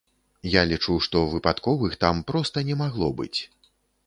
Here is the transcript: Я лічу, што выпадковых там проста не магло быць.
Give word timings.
Я 0.51 0.61
лічу, 0.69 0.95
што 1.07 1.21
выпадковых 1.33 1.93
там 2.05 2.25
проста 2.33 2.65
не 2.71 2.79
магло 2.83 3.13
быць. 3.23 3.39